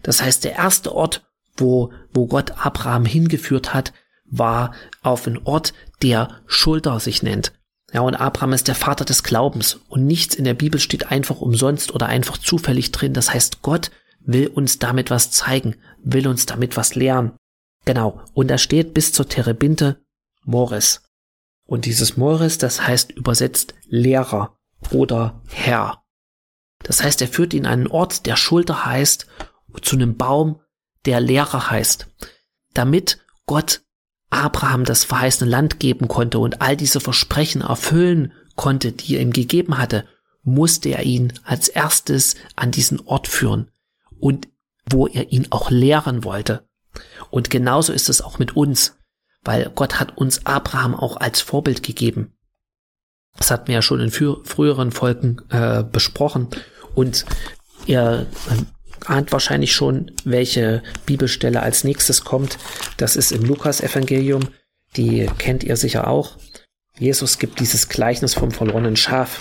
Das 0.02 0.22
heißt, 0.22 0.44
der 0.44 0.56
erste 0.56 0.94
Ort, 0.94 1.22
wo, 1.56 1.92
wo 2.12 2.26
Gott 2.26 2.52
Abraham 2.64 3.04
hingeführt 3.04 3.74
hat, 3.74 3.92
war 4.24 4.74
auf 5.02 5.26
einen 5.26 5.38
Ort, 5.44 5.74
der 6.02 6.40
Schulter 6.46 7.00
sich 7.00 7.22
nennt. 7.22 7.52
Ja, 7.92 8.02
und 8.02 8.14
Abraham 8.14 8.52
ist 8.52 8.68
der 8.68 8.74
Vater 8.74 9.04
des 9.04 9.22
Glaubens 9.22 9.80
und 9.88 10.06
nichts 10.06 10.34
in 10.34 10.44
der 10.44 10.54
Bibel 10.54 10.78
steht 10.78 11.10
einfach 11.10 11.40
umsonst 11.40 11.92
oder 11.92 12.06
einfach 12.06 12.38
zufällig 12.38 12.92
drin. 12.92 13.14
Das 13.14 13.32
heißt, 13.32 13.62
Gott 13.62 13.90
will 14.20 14.46
uns 14.48 14.78
damit 14.78 15.10
was 15.10 15.30
zeigen, 15.30 15.76
will 16.02 16.28
uns 16.28 16.46
damit 16.46 16.76
was 16.76 16.94
lehren. 16.94 17.32
Genau. 17.84 18.22
Und 18.32 18.48
da 18.48 18.58
steht 18.58 18.94
bis 18.94 19.12
zur 19.12 19.28
Terebinte 19.28 20.00
Morris. 20.44 21.02
Und 21.66 21.84
dieses 21.84 22.16
Morris, 22.16 22.58
das 22.58 22.86
heißt 22.86 23.12
übersetzt 23.12 23.74
Lehrer 23.88 24.56
oder 24.90 25.40
Herr. 25.48 26.02
Das 26.82 27.02
heißt, 27.02 27.20
er 27.22 27.28
führt 27.28 27.54
ihn 27.54 27.66
an 27.66 27.80
einen 27.80 27.86
Ort, 27.86 28.26
der 28.26 28.36
Schulter 28.36 28.84
heißt, 28.86 29.26
zu 29.82 29.96
einem 29.96 30.16
Baum, 30.16 30.60
der 31.04 31.20
Lehrer 31.20 31.70
heißt. 31.70 32.08
Damit 32.74 33.24
Gott 33.46 33.82
Abraham 34.30 34.84
das 34.84 35.04
verheißene 35.04 35.50
Land 35.50 35.80
geben 35.80 36.08
konnte 36.08 36.38
und 36.38 36.62
all 36.62 36.76
diese 36.76 37.00
Versprechen 37.00 37.62
erfüllen 37.62 38.32
konnte, 38.56 38.92
die 38.92 39.16
er 39.16 39.22
ihm 39.22 39.32
gegeben 39.32 39.76
hatte, 39.76 40.06
musste 40.42 40.90
er 40.90 41.02
ihn 41.02 41.32
als 41.44 41.68
erstes 41.68 42.36
an 42.56 42.70
diesen 42.70 43.00
Ort 43.00 43.28
führen 43.28 43.70
und 44.18 44.48
wo 44.88 45.06
er 45.06 45.32
ihn 45.32 45.48
auch 45.50 45.70
lehren 45.70 46.24
wollte. 46.24 46.68
Und 47.30 47.50
genauso 47.50 47.92
ist 47.92 48.08
es 48.08 48.22
auch 48.22 48.38
mit 48.38 48.56
uns, 48.56 48.96
weil 49.42 49.70
Gott 49.74 50.00
hat 50.00 50.16
uns 50.16 50.46
Abraham 50.46 50.94
auch 50.94 51.16
als 51.16 51.40
Vorbild 51.40 51.82
gegeben. 51.82 52.32
Das 53.36 53.50
hatten 53.50 53.68
wir 53.68 53.74
ja 53.74 53.82
schon 53.82 54.00
in 54.00 54.10
früheren 54.10 54.90
Folgen 54.90 55.40
äh, 55.50 55.84
besprochen. 55.84 56.48
Und 56.94 57.24
er 57.86 58.26
ahnt 59.06 59.32
wahrscheinlich 59.32 59.72
schon, 59.72 60.12
welche 60.24 60.82
Bibelstelle 61.06 61.62
als 61.62 61.84
nächstes 61.84 62.24
kommt. 62.24 62.58
Das 62.96 63.16
ist 63.16 63.32
im 63.32 63.42
Lukas-Evangelium. 63.42 64.48
Die 64.96 65.28
kennt 65.38 65.64
ihr 65.64 65.76
sicher 65.76 66.08
auch. 66.08 66.36
Jesus 66.98 67.38
gibt 67.38 67.60
dieses 67.60 67.88
Gleichnis 67.88 68.34
vom 68.34 68.50
verlorenen 68.50 68.96
Schaf. 68.96 69.40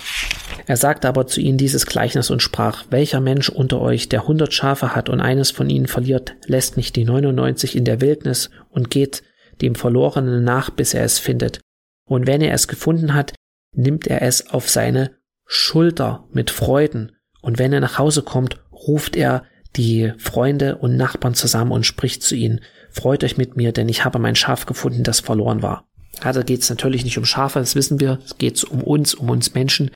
Er 0.65 0.77
sagte 0.77 1.09
aber 1.09 1.27
zu 1.27 1.41
ihnen 1.41 1.57
dieses 1.57 1.85
Gleichnis 1.85 2.29
und 2.29 2.41
sprach, 2.41 2.85
welcher 2.89 3.19
Mensch 3.19 3.49
unter 3.49 3.81
euch, 3.81 4.07
der 4.07 4.27
hundert 4.27 4.53
Schafe 4.53 4.95
hat 4.95 5.09
und 5.09 5.19
eines 5.19 5.51
von 5.51 5.69
ihnen 5.69 5.87
verliert, 5.87 6.35
lässt 6.45 6.77
nicht 6.77 6.95
die 6.95 7.03
99 7.03 7.75
in 7.75 7.83
der 7.83 7.99
Wildnis 7.99 8.49
und 8.69 8.89
geht 8.89 9.23
dem 9.61 9.75
Verlorenen 9.75 10.43
nach, 10.43 10.69
bis 10.69 10.93
er 10.93 11.03
es 11.03 11.19
findet. 11.19 11.59
Und 12.05 12.27
wenn 12.27 12.41
er 12.41 12.53
es 12.53 12.69
gefunden 12.69 13.13
hat, 13.13 13.33
nimmt 13.75 14.07
er 14.07 14.21
es 14.21 14.51
auf 14.51 14.69
seine 14.69 15.11
Schulter 15.45 16.27
mit 16.31 16.51
Freuden. 16.51 17.11
Und 17.41 17.59
wenn 17.59 17.73
er 17.73 17.79
nach 17.79 17.97
Hause 17.97 18.23
kommt, 18.23 18.61
ruft 18.87 19.15
er 19.15 19.43
die 19.75 20.13
Freunde 20.17 20.77
und 20.77 20.97
Nachbarn 20.97 21.35
zusammen 21.35 21.71
und 21.71 21.85
spricht 21.85 22.23
zu 22.23 22.35
ihnen, 22.35 22.61
freut 22.91 23.23
euch 23.23 23.37
mit 23.37 23.55
mir, 23.55 23.71
denn 23.71 23.89
ich 23.89 24.03
habe 24.03 24.19
mein 24.19 24.35
Schaf 24.35 24.65
gefunden, 24.65 25.03
das 25.03 25.19
verloren 25.19 25.61
war. 25.61 25.87
Da 26.21 26.31
geht 26.41 26.61
es 26.61 26.69
natürlich 26.69 27.03
nicht 27.03 27.17
um 27.17 27.25
Schafe, 27.25 27.59
das 27.59 27.75
wissen 27.75 27.99
wir, 27.99 28.19
es 28.25 28.37
geht 28.37 28.63
um 28.63 28.83
uns, 28.83 29.13
um 29.13 29.29
uns 29.29 29.53
Menschen, 29.53 29.91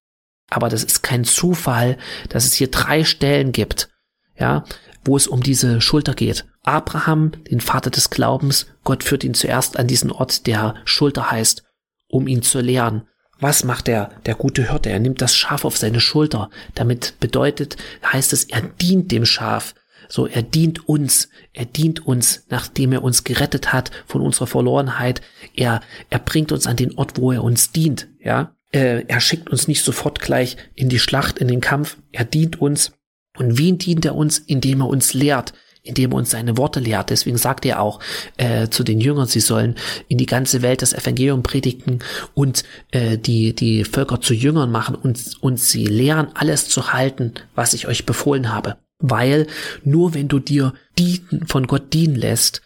aber 0.49 0.69
das 0.69 0.83
ist 0.83 1.01
kein 1.01 1.23
Zufall, 1.23 1.97
dass 2.29 2.45
es 2.45 2.53
hier 2.53 2.69
drei 2.69 3.03
Stellen 3.03 3.51
gibt, 3.51 3.89
ja, 4.37 4.63
wo 5.03 5.17
es 5.17 5.27
um 5.27 5.41
diese 5.41 5.81
Schulter 5.81 6.13
geht. 6.13 6.45
Abraham, 6.61 7.31
den 7.49 7.59
Vater 7.59 7.89
des 7.89 8.09
Glaubens, 8.09 8.67
Gott 8.83 9.03
führt 9.03 9.23
ihn 9.23 9.33
zuerst 9.33 9.77
an 9.77 9.87
diesen 9.87 10.11
Ort, 10.11 10.47
der 10.47 10.75
Schulter 10.85 11.31
heißt, 11.31 11.63
um 12.07 12.27
ihn 12.27 12.41
zu 12.41 12.61
lehren. 12.61 13.07
Was 13.43 13.65
macht 13.65 13.87
der, 13.87 14.09
der 14.25 14.35
gute 14.35 14.71
Hirte? 14.71 14.89
Er 14.89 14.99
nimmt 14.99 15.21
das 15.21 15.35
Schaf 15.35 15.65
auf 15.65 15.75
seine 15.75 15.99
Schulter. 15.99 16.49
Damit 16.75 17.15
bedeutet, 17.19 17.75
heißt 18.01 18.31
es, 18.31 18.45
er 18.45 18.61
dient 18.61 19.11
dem 19.11 19.25
Schaf. 19.25 19.75
So, 20.07 20.27
er 20.27 20.43
dient 20.43 20.87
uns. 20.87 21.27
Er 21.51 21.65
dient 21.65 22.07
uns, 22.07 22.45
nachdem 22.47 22.93
er 22.93 23.03
uns 23.03 23.25
gerettet 23.25 23.73
hat 23.73 23.91
von 24.07 24.21
unserer 24.21 24.47
Verlorenheit. 24.47 25.19
Er, 25.57 25.81
er 26.09 26.19
bringt 26.19 26.53
uns 26.53 26.67
an 26.67 26.77
den 26.77 26.97
Ort, 26.97 27.17
wo 27.19 27.33
er 27.33 27.43
uns 27.43 27.73
dient. 27.73 28.07
Ja, 28.23 28.55
er 28.71 29.19
schickt 29.19 29.49
uns 29.49 29.67
nicht 29.67 29.83
sofort 29.83 30.21
gleich 30.21 30.55
in 30.73 30.87
die 30.87 30.99
Schlacht, 30.99 31.37
in 31.39 31.49
den 31.49 31.59
Kampf. 31.59 31.97
Er 32.13 32.23
dient 32.23 32.61
uns. 32.61 32.93
Und 33.37 33.57
wen 33.57 33.77
dient 33.77 34.05
er 34.05 34.15
uns? 34.15 34.39
Indem 34.39 34.79
er 34.79 34.87
uns 34.87 35.13
lehrt, 35.13 35.51
indem 35.83 36.11
er 36.11 36.17
uns 36.17 36.31
seine 36.31 36.57
Worte 36.57 36.79
lehrt. 36.79 37.09
Deswegen 37.09 37.37
sagt 37.37 37.65
er 37.65 37.81
auch 37.81 37.99
äh, 38.37 38.69
zu 38.69 38.83
den 38.83 39.01
Jüngern, 39.01 39.27
sie 39.27 39.41
sollen 39.41 39.75
in 40.07 40.17
die 40.17 40.25
ganze 40.25 40.61
Welt 40.61 40.81
das 40.81 40.93
Evangelium 40.93 41.43
predigen 41.43 41.99
und 42.33 42.63
äh, 42.91 43.17
die, 43.17 43.53
die 43.53 43.83
Völker 43.83 44.21
zu 44.21 44.33
Jüngern 44.33 44.71
machen 44.71 44.95
und, 44.95 45.37
und 45.41 45.59
sie 45.59 45.85
lehren, 45.85 46.29
alles 46.33 46.69
zu 46.69 46.93
halten, 46.93 47.33
was 47.53 47.73
ich 47.73 47.87
euch 47.87 48.05
befohlen 48.05 48.51
habe. 48.53 48.77
Weil 48.99 49.47
nur 49.83 50.13
wenn 50.13 50.29
du 50.29 50.39
dir 50.39 50.73
dienen, 50.97 51.45
von 51.47 51.67
Gott 51.67 51.93
dienen 51.93 52.15
lässt, 52.15 52.61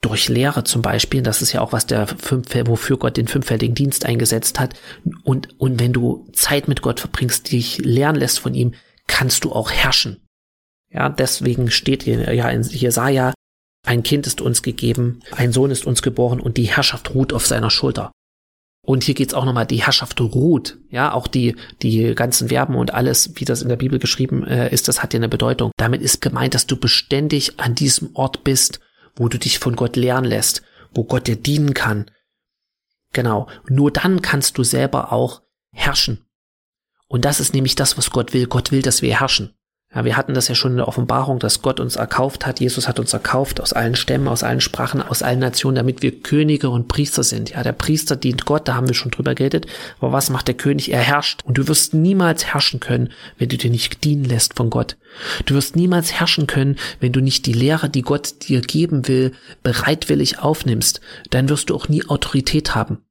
durch 0.00 0.28
Lehre 0.28 0.64
zum 0.64 0.82
Beispiel, 0.82 1.22
das 1.22 1.42
ist 1.42 1.52
ja 1.52 1.60
auch 1.60 1.72
was 1.72 1.86
der 1.86 2.08
fünf, 2.08 2.48
wofür 2.66 2.96
Gott 2.96 3.16
den 3.16 3.28
fünffältigen 3.28 3.74
Dienst 3.74 4.04
eingesetzt 4.04 4.58
hat, 4.58 4.74
und, 5.22 5.60
und 5.60 5.78
wenn 5.78 5.92
du 5.92 6.26
Zeit 6.32 6.66
mit 6.66 6.82
Gott 6.82 6.98
verbringst, 6.98 7.52
dich 7.52 7.78
lernen 7.78 8.18
lässt 8.18 8.40
von 8.40 8.54
ihm, 8.54 8.74
kannst 9.06 9.44
du 9.44 9.52
auch 9.52 9.70
herrschen. 9.70 10.21
Ja, 10.92 11.08
deswegen 11.08 11.70
steht 11.70 12.02
hier 12.02 12.32
ja 12.34 12.48
in 12.50 12.62
Jesaja, 12.62 13.32
ein 13.84 14.02
Kind 14.02 14.26
ist 14.26 14.40
uns 14.40 14.62
gegeben, 14.62 15.20
ein 15.32 15.52
Sohn 15.52 15.70
ist 15.70 15.86
uns 15.86 16.02
geboren 16.02 16.40
und 16.40 16.56
die 16.56 16.64
Herrschaft 16.64 17.14
ruht 17.14 17.32
auf 17.32 17.46
seiner 17.46 17.70
Schulter. 17.70 18.12
Und 18.84 19.04
hier 19.04 19.14
geht's 19.14 19.34
auch 19.34 19.44
nochmal, 19.44 19.66
die 19.66 19.82
Herrschaft 19.82 20.20
ruht. 20.20 20.78
Ja, 20.90 21.12
auch 21.12 21.28
die, 21.28 21.54
die 21.82 22.14
ganzen 22.14 22.48
Verben 22.48 22.74
und 22.74 22.92
alles, 22.92 23.32
wie 23.36 23.44
das 23.44 23.62
in 23.62 23.68
der 23.68 23.76
Bibel 23.76 24.00
geschrieben 24.00 24.44
äh, 24.44 24.72
ist, 24.72 24.88
das 24.88 25.02
hat 25.02 25.14
ja 25.14 25.18
eine 25.18 25.28
Bedeutung. 25.28 25.70
Damit 25.76 26.02
ist 26.02 26.20
gemeint, 26.20 26.54
dass 26.54 26.66
du 26.66 26.76
beständig 26.76 27.60
an 27.60 27.76
diesem 27.76 28.10
Ort 28.14 28.42
bist, 28.42 28.80
wo 29.14 29.28
du 29.28 29.38
dich 29.38 29.60
von 29.60 29.76
Gott 29.76 29.94
lernen 29.94 30.26
lässt, 30.26 30.62
wo 30.92 31.04
Gott 31.04 31.28
dir 31.28 31.36
dienen 31.36 31.74
kann. 31.74 32.10
Genau. 33.12 33.48
Nur 33.68 33.92
dann 33.92 34.20
kannst 34.20 34.58
du 34.58 34.64
selber 34.64 35.12
auch 35.12 35.42
herrschen. 35.72 36.24
Und 37.06 37.24
das 37.24 37.38
ist 37.38 37.54
nämlich 37.54 37.76
das, 37.76 37.96
was 37.96 38.10
Gott 38.10 38.32
will. 38.32 38.46
Gott 38.46 38.72
will, 38.72 38.82
dass 38.82 39.00
wir 39.00 39.20
herrschen. 39.20 39.54
Ja, 39.94 40.06
wir 40.06 40.16
hatten 40.16 40.32
das 40.32 40.48
ja 40.48 40.54
schon 40.54 40.72
in 40.72 40.76
der 40.78 40.88
Offenbarung, 40.88 41.38
dass 41.38 41.60
Gott 41.60 41.78
uns 41.78 41.96
erkauft 41.96 42.46
hat. 42.46 42.60
Jesus 42.60 42.88
hat 42.88 42.98
uns 42.98 43.12
erkauft 43.12 43.60
aus 43.60 43.74
allen 43.74 43.94
Stämmen, 43.94 44.26
aus 44.26 44.42
allen 44.42 44.62
Sprachen, 44.62 45.02
aus 45.02 45.22
allen 45.22 45.40
Nationen, 45.40 45.74
damit 45.74 46.00
wir 46.00 46.22
Könige 46.22 46.70
und 46.70 46.88
Priester 46.88 47.22
sind. 47.22 47.50
Ja, 47.50 47.62
der 47.62 47.72
Priester 47.72 48.16
dient 48.16 48.46
Gott, 48.46 48.68
da 48.68 48.74
haben 48.74 48.88
wir 48.88 48.94
schon 48.94 49.10
drüber 49.10 49.34
geredet. 49.34 49.66
Aber 50.00 50.12
was 50.12 50.30
macht 50.30 50.48
der 50.48 50.54
König? 50.54 50.90
Er 50.90 51.00
herrscht. 51.00 51.42
Und 51.44 51.58
du 51.58 51.68
wirst 51.68 51.92
niemals 51.92 52.46
herrschen 52.46 52.80
können, 52.80 53.10
wenn 53.36 53.50
du 53.50 53.58
dir 53.58 53.70
nicht 53.70 54.02
dienen 54.04 54.24
lässt 54.24 54.54
von 54.54 54.70
Gott. 54.70 54.96
Du 55.44 55.54
wirst 55.54 55.76
niemals 55.76 56.12
herrschen 56.12 56.46
können, 56.46 56.76
wenn 57.00 57.12
du 57.12 57.20
nicht 57.20 57.44
die 57.44 57.52
Lehre, 57.52 57.90
die 57.90 58.02
Gott 58.02 58.48
dir 58.48 58.62
geben 58.62 59.08
will, 59.08 59.32
bereitwillig 59.62 60.38
aufnimmst. 60.38 61.02
Dann 61.28 61.50
wirst 61.50 61.68
du 61.68 61.76
auch 61.76 61.88
nie 61.88 62.06
Autorität 62.06 62.74
haben. 62.74 63.04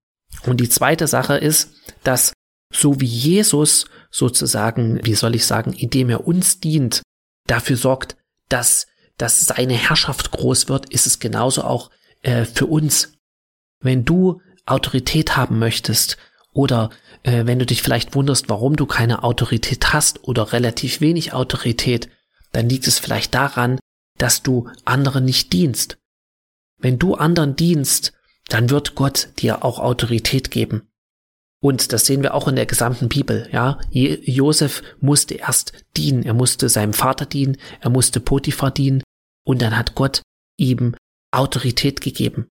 Und 0.48 0.60
die 0.60 0.70
zweite 0.70 1.06
Sache 1.06 1.38
ist, 1.38 1.74
dass 2.04 2.34
so 2.74 3.00
wie 3.00 3.06
Jesus 3.06 3.86
sozusagen, 4.12 5.00
wie 5.04 5.16
soll 5.16 5.36
ich 5.36 5.46
sagen, 5.46 5.74
indem 5.74 6.10
er 6.10 6.28
uns 6.28 6.60
dient, 6.60 7.02
dafür 7.48 7.78
sorgt, 7.78 8.18
dass, 8.50 8.88
dass 9.18 9.40
seine 9.40 9.74
Herrschaft 9.74 10.32
groß 10.32 10.70
wird, 10.70 10.92
ist 10.92 11.08
es 11.08 11.20
genauso 11.20 11.64
auch 11.64 11.90
äh, 12.22 12.46
für 12.46 12.66
uns. 12.66 13.14
Wenn 13.80 14.06
du 14.06 14.42
Autorität 14.66 15.38
haben 15.38 15.58
möchtest 15.58 16.18
oder 16.54 16.92
äh, 17.24 17.46
wenn 17.46 17.60
du 17.60 17.66
dich 17.66 17.82
vielleicht 17.82 18.14
wunderst, 18.14 18.50
warum 18.50 18.76
du 18.76 18.86
keine 18.86 19.24
Autorität 19.24 19.94
hast 19.94 20.24
oder 20.28 20.54
relativ 20.54 21.02
wenig 21.02 21.34
Autorität, 21.34 22.10
dann 22.52 22.70
liegt 22.70 22.88
es 22.88 23.00
vielleicht 23.00 23.34
daran, 23.34 23.80
dass 24.18 24.44
du 24.44 24.70
anderen 24.86 25.26
nicht 25.26 25.54
dienst. 25.54 25.98
Wenn 26.78 27.00
du 27.00 27.16
anderen 27.16 27.56
dienst, 27.56 28.14
dann 28.50 28.70
wird 28.70 28.96
Gott 28.96 29.30
dir 29.40 29.64
auch 29.64 29.80
Autorität 29.80 30.52
geben. 30.52 30.91
Und 31.62 31.94
das 31.94 32.08
sehen 32.08 32.24
wir 32.24 32.34
auch 32.34 32.48
in 32.48 32.56
der 32.56 32.66
gesamten 32.66 33.08
Bibel, 33.08 33.48
ja. 33.52 33.80
Josef 33.92 34.82
musste 35.00 35.36
erst 35.36 35.74
dienen. 35.96 36.24
Er 36.24 36.34
musste 36.34 36.70
seinem 36.70 36.94
Vater 36.94 37.28
dienen. 37.28 37.58
Er 37.82 37.92
musste 37.92 38.20
Potiphar 38.20 38.72
dienen. 38.72 39.04
Und 39.46 39.62
dann 39.62 39.78
hat 39.78 39.94
Gott 39.94 40.24
ihm 40.58 40.96
Autorität 41.32 42.02
gegeben. 42.02 42.48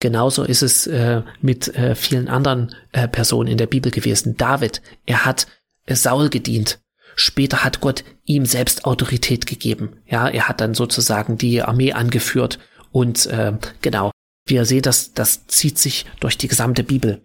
Genauso 0.00 0.44
ist 0.44 0.62
es 0.62 0.86
äh, 0.86 1.22
mit 1.40 1.74
äh, 1.74 1.96
vielen 1.96 2.28
anderen 2.28 2.74
äh, 2.92 3.08
Personen 3.08 3.48
in 3.48 3.58
der 3.58 3.66
Bibel 3.66 3.90
gewesen. 3.90 4.36
David, 4.36 4.80
er 5.04 5.24
hat 5.24 5.48
äh, 5.86 5.96
Saul 5.96 6.28
gedient. 6.30 6.78
Später 7.16 7.64
hat 7.64 7.80
Gott 7.80 8.04
ihm 8.24 8.46
selbst 8.46 8.84
Autorität 8.84 9.46
gegeben. 9.46 9.96
Ja, 10.06 10.28
er 10.28 10.48
hat 10.48 10.60
dann 10.60 10.74
sozusagen 10.74 11.36
die 11.36 11.62
Armee 11.62 11.92
angeführt 11.92 12.60
und 12.92 13.26
äh, 13.26 13.54
genau. 13.82 14.12
Wir 14.46 14.64
sehen, 14.64 14.82
dass 14.82 15.12
das 15.12 15.46
zieht 15.48 15.78
sich 15.78 16.06
durch 16.20 16.38
die 16.38 16.48
gesamte 16.48 16.84
Bibel. 16.84 17.20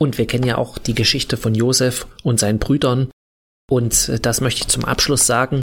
Und 0.00 0.18
wir 0.18 0.26
kennen 0.26 0.46
ja 0.46 0.56
auch 0.56 0.78
die 0.78 0.94
Geschichte 0.94 1.36
von 1.36 1.54
Josef 1.54 2.06
und 2.22 2.40
seinen 2.40 2.58
Brüdern. 2.58 3.10
Und 3.68 4.08
äh, 4.08 4.18
das 4.18 4.40
möchte 4.40 4.62
ich 4.62 4.68
zum 4.68 4.84
Abschluss 4.84 5.26
sagen, 5.26 5.60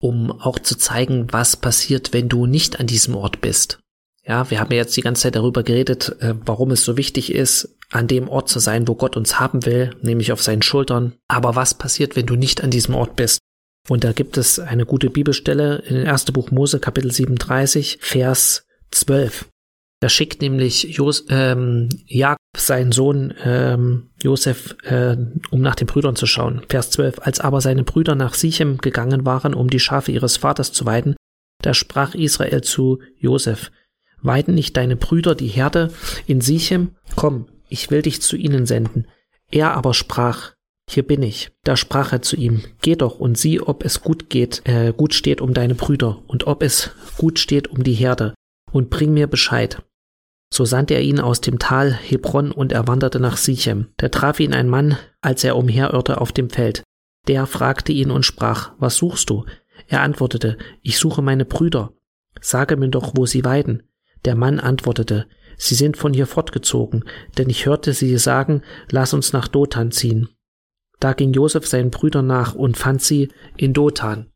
um 0.00 0.30
auch 0.30 0.58
zu 0.58 0.76
zeigen, 0.76 1.26
was 1.32 1.56
passiert, 1.56 2.12
wenn 2.12 2.28
du 2.28 2.46
nicht 2.46 2.78
an 2.78 2.86
diesem 2.86 3.16
Ort 3.16 3.40
bist. 3.40 3.80
Ja, 4.24 4.50
wir 4.50 4.60
haben 4.60 4.70
ja 4.70 4.76
jetzt 4.76 4.96
die 4.96 5.00
ganze 5.00 5.22
Zeit 5.22 5.36
darüber 5.36 5.62
geredet, 5.62 6.16
äh, 6.20 6.34
warum 6.44 6.70
es 6.70 6.84
so 6.84 6.98
wichtig 6.98 7.32
ist, 7.32 7.76
an 7.90 8.06
dem 8.06 8.28
Ort 8.28 8.50
zu 8.50 8.58
sein, 8.58 8.86
wo 8.86 8.94
Gott 8.94 9.16
uns 9.16 9.40
haben 9.40 9.64
will, 9.64 9.96
nämlich 10.02 10.32
auf 10.32 10.42
seinen 10.42 10.60
Schultern. 10.60 11.14
Aber 11.26 11.56
was 11.56 11.72
passiert, 11.72 12.14
wenn 12.14 12.26
du 12.26 12.36
nicht 12.36 12.62
an 12.62 12.70
diesem 12.70 12.94
Ort 12.94 13.16
bist? 13.16 13.38
Und 13.88 14.04
da 14.04 14.12
gibt 14.12 14.36
es 14.36 14.58
eine 14.58 14.84
gute 14.84 15.08
Bibelstelle 15.08 15.76
in 15.78 16.06
1. 16.06 16.26
Buch 16.26 16.50
Mose, 16.50 16.78
Kapitel 16.78 17.10
37, 17.10 17.98
Vers 18.02 18.66
12. 18.90 19.46
Da 20.00 20.08
schickt 20.08 20.42
nämlich 20.42 20.96
Jos 20.96 21.24
ähm, 21.28 21.88
Jakob 22.06 22.38
seinen 22.56 22.92
Sohn 22.92 23.34
ähm, 23.42 24.10
Josef, 24.22 24.76
äh, 24.84 25.16
um 25.50 25.60
nach 25.60 25.74
den 25.74 25.86
Brüdern 25.86 26.14
zu 26.14 26.26
schauen. 26.26 26.62
Vers 26.68 26.90
12. 26.90 27.20
Als 27.20 27.40
aber 27.40 27.60
seine 27.60 27.82
Brüder 27.82 28.14
nach 28.14 28.34
Sichem 28.34 28.78
gegangen 28.78 29.26
waren, 29.26 29.54
um 29.54 29.68
die 29.68 29.80
Schafe 29.80 30.12
ihres 30.12 30.36
Vaters 30.36 30.72
zu 30.72 30.86
weiden, 30.86 31.16
da 31.62 31.74
sprach 31.74 32.14
Israel 32.14 32.62
zu 32.62 33.00
Josef, 33.18 33.72
Weiden 34.20 34.54
nicht 34.54 34.76
deine 34.76 34.96
Brüder 34.96 35.34
die 35.34 35.46
Herde 35.46 35.92
in 36.26 36.40
Sichem? 36.40 36.96
Komm, 37.14 37.46
ich 37.68 37.90
will 37.90 38.02
dich 38.02 38.20
zu 38.20 38.36
ihnen 38.36 38.66
senden. 38.66 39.06
Er 39.50 39.74
aber 39.74 39.94
sprach, 39.94 40.52
hier 40.90 41.06
bin 41.06 41.22
ich. 41.22 41.50
Da 41.64 41.76
sprach 41.76 42.12
er 42.12 42.22
zu 42.22 42.36
ihm, 42.36 42.62
geh 42.82 42.96
doch 42.96 43.20
und 43.20 43.38
sieh, 43.38 43.60
ob 43.60 43.84
es 43.84 44.00
gut 44.00 44.30
geht, 44.30 44.62
äh, 44.64 44.92
gut 44.96 45.14
steht 45.14 45.40
um 45.40 45.54
deine 45.54 45.74
Brüder 45.74 46.22
und 46.26 46.46
ob 46.46 46.62
es 46.62 46.90
gut 47.16 47.38
steht 47.38 47.68
um 47.68 47.84
die 47.84 47.94
Herde 47.94 48.34
und 48.72 48.90
bring 48.90 49.12
mir 49.12 49.26
Bescheid. 49.26 49.82
So 50.50 50.64
sandte 50.64 50.94
er 50.94 51.02
ihn 51.02 51.20
aus 51.20 51.40
dem 51.40 51.58
Tal 51.58 51.92
Hebron 51.92 52.50
und 52.50 52.72
er 52.72 52.88
wanderte 52.88 53.20
nach 53.20 53.36
Sichem. 53.36 53.88
Da 53.96 54.08
traf 54.08 54.40
ihn 54.40 54.54
ein 54.54 54.68
Mann, 54.68 54.96
als 55.20 55.44
er 55.44 55.56
umherirrte 55.56 56.20
auf 56.20 56.32
dem 56.32 56.50
Feld. 56.50 56.82
Der 57.26 57.46
fragte 57.46 57.92
ihn 57.92 58.10
und 58.10 58.24
sprach, 58.24 58.72
was 58.78 58.96
suchst 58.96 59.28
du? 59.28 59.44
Er 59.86 60.00
antwortete, 60.00 60.56
ich 60.82 60.98
suche 60.98 61.22
meine 61.22 61.44
Brüder. 61.44 61.92
Sage 62.40 62.76
mir 62.76 62.88
doch, 62.88 63.12
wo 63.14 63.26
sie 63.26 63.44
weiden. 63.44 63.82
Der 64.24 64.34
Mann 64.34 64.58
antwortete, 64.60 65.26
sie 65.56 65.74
sind 65.74 65.96
von 65.96 66.14
hier 66.14 66.26
fortgezogen, 66.26 67.04
denn 67.36 67.50
ich 67.50 67.66
hörte 67.66 67.92
sie 67.92 68.16
sagen, 68.18 68.62
lass 68.90 69.12
uns 69.12 69.32
nach 69.32 69.48
Dothan 69.48 69.90
ziehen. 69.90 70.28
Da 71.00 71.12
ging 71.12 71.32
Josef 71.32 71.66
seinen 71.66 71.90
Brüdern 71.90 72.26
nach 72.26 72.54
und 72.54 72.76
fand 72.76 73.02
sie 73.02 73.30
in 73.56 73.72
Dothan. 73.72 74.32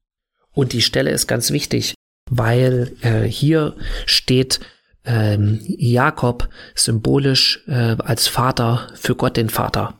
Und 0.52 0.72
die 0.72 0.82
Stelle 0.82 1.10
ist 1.10 1.26
ganz 1.26 1.50
wichtig, 1.50 1.94
weil 2.30 2.92
äh, 3.00 3.22
hier 3.22 3.74
steht, 4.06 4.60
ähm, 5.04 5.60
Jakob 5.64 6.48
symbolisch 6.74 7.64
äh, 7.66 7.96
als 7.98 8.28
Vater 8.28 8.88
für 8.94 9.14
Gott 9.14 9.36
den 9.36 9.48
Vater. 9.48 9.98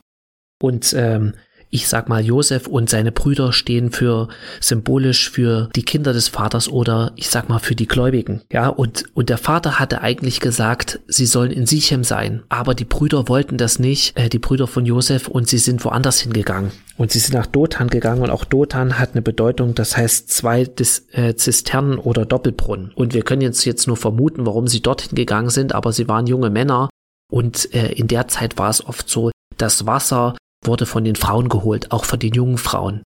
Und 0.61 0.93
ähm, 0.97 1.33
ich 1.73 1.87
sag 1.87 2.07
mal, 2.07 2.23
Josef 2.23 2.67
und 2.67 2.87
seine 2.87 3.11
Brüder 3.11 3.51
stehen 3.51 3.91
für 3.91 4.27
symbolisch 4.59 5.31
für 5.31 5.69
die 5.75 5.81
Kinder 5.81 6.13
des 6.13 6.27
Vaters 6.27 6.69
oder 6.69 7.13
ich 7.15 7.29
sag 7.29 7.49
mal 7.49 7.57
für 7.57 7.73
die 7.73 7.87
Gläubigen. 7.87 8.41
Ja, 8.51 8.67
und, 8.67 9.05
und 9.15 9.29
der 9.29 9.39
Vater 9.39 9.79
hatte 9.79 10.01
eigentlich 10.01 10.39
gesagt, 10.39 10.99
sie 11.07 11.25
sollen 11.25 11.49
in 11.49 11.65
Sichem 11.65 12.03
sein. 12.03 12.43
Aber 12.47 12.75
die 12.75 12.85
Brüder 12.85 13.27
wollten 13.27 13.57
das 13.57 13.79
nicht, 13.79 14.15
äh, 14.15 14.29
die 14.29 14.37
Brüder 14.37 14.67
von 14.67 14.85
Josef, 14.85 15.27
und 15.27 15.47
sie 15.47 15.57
sind 15.57 15.83
woanders 15.83 16.19
hingegangen. 16.19 16.71
Und 16.95 17.11
sie 17.11 17.17
sind 17.17 17.33
nach 17.33 17.47
Dothan 17.47 17.87
gegangen 17.87 18.21
und 18.21 18.29
auch 18.29 18.45
Dothan 18.45 18.99
hat 18.99 19.13
eine 19.13 19.23
Bedeutung, 19.23 19.73
das 19.73 19.97
heißt 19.97 20.29
zwei 20.29 20.65
Dis, 20.65 21.07
äh, 21.11 21.33
Zisternen 21.33 21.97
oder 21.97 22.23
Doppelbrunnen. 22.23 22.91
Und 22.93 23.15
wir 23.15 23.23
können 23.23 23.41
jetzt, 23.41 23.65
jetzt 23.65 23.87
nur 23.87 23.97
vermuten, 23.97 24.45
warum 24.45 24.67
sie 24.67 24.81
dorthin 24.81 25.15
gegangen 25.15 25.49
sind, 25.49 25.73
aber 25.73 25.91
sie 25.91 26.07
waren 26.07 26.27
junge 26.27 26.51
Männer 26.51 26.89
und 27.31 27.73
äh, 27.73 27.93
in 27.93 28.07
der 28.07 28.27
Zeit 28.27 28.59
war 28.59 28.69
es 28.69 28.85
oft 28.85 29.09
so, 29.09 29.31
dass 29.57 29.87
Wasser 29.87 30.35
wurde 30.65 30.85
von 30.85 31.03
den 31.03 31.15
Frauen 31.15 31.49
geholt, 31.49 31.91
auch 31.91 32.05
von 32.05 32.19
den 32.19 32.33
jungen 32.33 32.57
Frauen. 32.57 33.03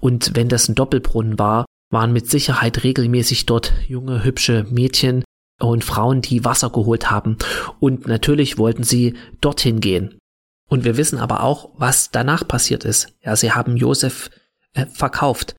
Und 0.00 0.34
wenn 0.34 0.48
das 0.48 0.68
ein 0.68 0.74
Doppelbrunnen 0.74 1.38
war, 1.38 1.66
waren 1.90 2.12
mit 2.12 2.30
Sicherheit 2.30 2.84
regelmäßig 2.84 3.46
dort 3.46 3.72
junge, 3.86 4.24
hübsche 4.24 4.64
Mädchen 4.70 5.24
und 5.58 5.84
Frauen, 5.84 6.22
die 6.22 6.44
Wasser 6.44 6.70
geholt 6.70 7.10
haben. 7.10 7.36
Und 7.80 8.06
natürlich 8.06 8.58
wollten 8.58 8.84
sie 8.84 9.14
dorthin 9.40 9.80
gehen. 9.80 10.18
Und 10.68 10.84
wir 10.84 10.96
wissen 10.96 11.18
aber 11.18 11.42
auch, 11.42 11.70
was 11.76 12.10
danach 12.10 12.46
passiert 12.46 12.84
ist. 12.84 13.08
Ja, 13.22 13.34
sie 13.34 13.52
haben 13.52 13.76
Josef 13.76 14.30
äh, 14.74 14.86
verkauft. 14.86 15.56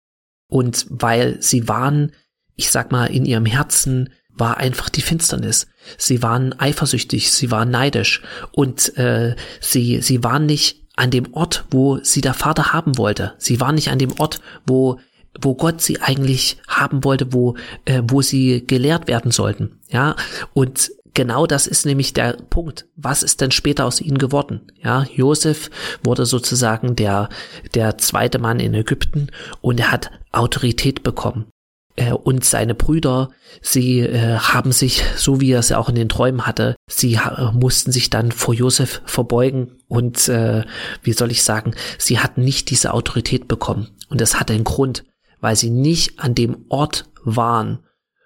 Und 0.49 0.87
weil 0.89 1.41
sie 1.41 1.67
waren 1.67 2.13
ich 2.61 2.71
sag 2.71 2.91
mal, 2.91 3.05
in 3.07 3.25
ihrem 3.25 3.45
Herzen 3.45 4.09
war 4.29 4.57
einfach 4.57 4.89
die 4.89 5.01
Finsternis. 5.01 5.67
Sie 5.97 6.21
waren 6.21 6.57
eifersüchtig, 6.57 7.31
sie 7.31 7.51
waren 7.51 7.69
neidisch 7.69 8.21
und 8.51 8.97
äh, 8.97 9.35
sie, 9.59 10.01
sie 10.01 10.23
waren 10.23 10.45
nicht 10.45 10.80
an 11.01 11.09
dem 11.09 11.33
Ort, 11.33 11.65
wo 11.71 11.97
sie 12.03 12.21
der 12.21 12.35
Vater 12.35 12.73
haben 12.73 12.97
wollte. 12.99 13.33
Sie 13.39 13.59
waren 13.59 13.75
nicht 13.75 13.89
an 13.89 13.99
dem 13.99 14.13
Ort, 14.19 14.39
wo 14.67 14.99
wo 15.39 15.55
Gott 15.55 15.81
sie 15.81 16.01
eigentlich 16.01 16.57
haben 16.67 17.05
wollte, 17.05 17.33
wo 17.33 17.55
äh, 17.85 18.03
wo 18.05 18.21
sie 18.21 18.67
gelehrt 18.67 19.07
werden 19.07 19.31
sollten. 19.31 19.79
Ja 19.89 20.15
und 20.53 20.91
genau 21.13 21.47
das 21.47 21.65
ist 21.65 21.85
nämlich 21.85 22.13
der 22.13 22.33
Punkt. 22.33 22.85
Was 22.95 23.23
ist 23.23 23.41
denn 23.41 23.51
später 23.51 23.85
aus 23.85 23.99
ihnen 23.99 24.19
geworden? 24.19 24.61
Ja, 24.83 25.05
Josef 25.15 25.71
wurde 26.03 26.25
sozusagen 26.25 26.95
der, 26.95 27.29
der 27.73 27.97
zweite 27.97 28.39
Mann 28.39 28.59
in 28.59 28.73
Ägypten 28.73 29.27
und 29.61 29.79
er 29.79 29.91
hat 29.91 30.11
Autorität 30.31 31.01
bekommen. 31.01 31.45
Äh, 31.95 32.13
und 32.13 32.45
seine 32.45 32.75
Brüder, 32.75 33.29
sie 33.61 33.99
äh, 33.99 34.37
haben 34.37 34.71
sich, 34.71 35.03
so 35.15 35.41
wie 35.41 35.51
er 35.51 35.59
es 35.59 35.71
auch 35.71 35.89
in 35.89 35.95
den 35.95 36.09
Träumen 36.09 36.45
hatte, 36.45 36.75
sie 36.87 37.15
äh, 37.15 37.51
mussten 37.53 37.91
sich 37.91 38.09
dann 38.09 38.31
vor 38.31 38.53
Josef 38.53 39.01
verbeugen 39.05 39.77
und, 39.87 40.27
äh, 40.29 40.63
wie 41.03 41.13
soll 41.13 41.31
ich 41.31 41.43
sagen, 41.43 41.73
sie 41.97 42.19
hatten 42.19 42.43
nicht 42.43 42.69
diese 42.69 42.93
Autorität 42.93 43.47
bekommen. 43.47 43.89
Und 44.09 44.21
das 44.21 44.39
hatte 44.39 44.53
einen 44.53 44.63
Grund, 44.63 45.03
weil 45.39 45.55
sie 45.55 45.69
nicht 45.69 46.19
an 46.19 46.35
dem 46.35 46.65
Ort 46.69 47.09
waren, 47.23 47.79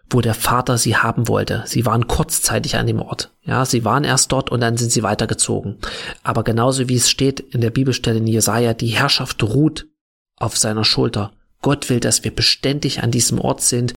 wo 0.10 0.22
der 0.22 0.36
Vater 0.36 0.78
sie 0.78 0.96
haben 0.96 1.28
wollte. 1.28 1.64
Sie 1.66 1.86
waren 1.86 2.08
kurzzeitig 2.08 2.76
an 2.76 2.88
dem 2.88 3.02
Ort. 3.02 3.34
Ja, 3.44 3.66
sie 3.66 3.84
waren 3.84 4.04
erst 4.04 4.32
dort 4.32 4.52
und 4.52 4.62
dann 4.62 4.78
sind 4.78 4.92
sie 4.92 5.04
weitergezogen. 5.04 5.78
Aber 6.24 6.44
genauso 6.44 6.88
wie 6.90 6.96
es 6.96 7.10
steht 7.10 7.40
in 7.40 7.62
der 7.62 7.72
Bibelstelle 7.72 8.20
in 8.20 8.28
Jesaja, 8.28 8.74
die 8.74 8.90
Herrschaft 8.90 9.42
ruht 9.44 9.88
auf 10.38 10.58
seiner 10.58 10.84
Schulter. 10.84 11.32
Gott 11.66 11.90
will, 11.90 12.00
dass 12.00 12.24
wir 12.24 12.30
beständig 12.30 13.02
an 13.02 13.10
diesem 13.10 13.42
Ort 13.42 13.60
sind, 13.60 13.96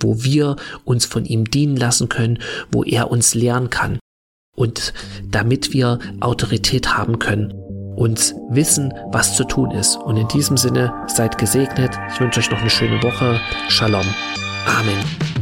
wo 0.00 0.24
wir 0.24 0.56
uns 0.86 1.04
von 1.04 1.26
ihm 1.26 1.50
dienen 1.50 1.76
lassen 1.76 2.08
können, 2.08 2.38
wo 2.72 2.82
er 2.82 3.10
uns 3.10 3.34
lehren 3.34 3.68
kann. 3.68 3.98
Und 4.56 4.94
damit 5.30 5.74
wir 5.74 5.98
Autorität 6.20 6.96
haben 6.96 7.18
können 7.18 7.52
und 7.94 8.34
wissen, 8.48 8.94
was 9.12 9.36
zu 9.36 9.44
tun 9.44 9.70
ist. 9.70 9.96
Und 9.96 10.16
in 10.16 10.28
diesem 10.28 10.56
Sinne 10.56 10.94
seid 11.08 11.36
gesegnet. 11.36 11.92
Ich 12.10 12.20
wünsche 12.20 12.40
euch 12.40 12.50
noch 12.50 12.60
eine 12.60 12.70
schöne 12.70 13.02
Woche. 13.02 13.38
Shalom. 13.68 14.06
Amen. 14.64 15.39